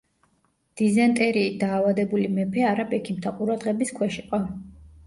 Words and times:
დიზენტერიით 0.81 1.59
დაავადებული 1.65 2.27
მეფე 2.39 2.67
არაბ 2.73 2.99
ექიმთა 3.01 3.39
ყურადღების 3.39 3.97
ქვეშ 4.01 4.21
იყო. 4.27 4.47